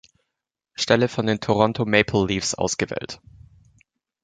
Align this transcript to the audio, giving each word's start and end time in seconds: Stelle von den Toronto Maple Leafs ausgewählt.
Stelle 0.73 1.07
von 1.07 1.27
den 1.27 1.41
Toronto 1.41 1.85
Maple 1.85 2.25
Leafs 2.25 2.55
ausgewählt. 2.55 3.21